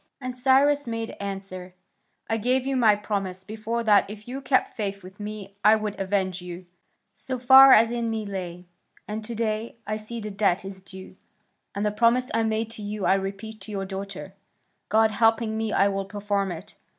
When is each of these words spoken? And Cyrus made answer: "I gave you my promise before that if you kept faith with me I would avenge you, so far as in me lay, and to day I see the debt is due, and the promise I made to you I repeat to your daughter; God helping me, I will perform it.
And 0.19 0.35
Cyrus 0.35 0.87
made 0.87 1.11
answer: 1.19 1.75
"I 2.27 2.37
gave 2.37 2.65
you 2.65 2.75
my 2.75 2.95
promise 2.95 3.43
before 3.43 3.83
that 3.83 4.09
if 4.09 4.27
you 4.27 4.41
kept 4.41 4.75
faith 4.75 5.03
with 5.03 5.19
me 5.19 5.57
I 5.63 5.75
would 5.75 5.93
avenge 5.99 6.41
you, 6.41 6.65
so 7.13 7.37
far 7.37 7.71
as 7.71 7.91
in 7.91 8.09
me 8.09 8.25
lay, 8.25 8.65
and 9.07 9.23
to 9.23 9.35
day 9.35 9.77
I 9.85 9.97
see 9.97 10.19
the 10.19 10.31
debt 10.31 10.65
is 10.65 10.81
due, 10.81 11.17
and 11.75 11.85
the 11.85 11.91
promise 11.91 12.31
I 12.33 12.41
made 12.41 12.71
to 12.71 12.81
you 12.81 13.05
I 13.05 13.13
repeat 13.13 13.61
to 13.61 13.71
your 13.71 13.85
daughter; 13.85 14.33
God 14.89 15.11
helping 15.11 15.55
me, 15.55 15.71
I 15.71 15.87
will 15.87 16.05
perform 16.05 16.51
it. 16.51 16.77